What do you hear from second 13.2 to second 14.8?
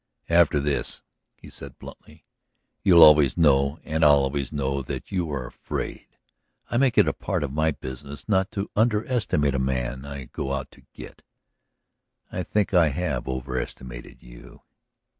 overestimated you."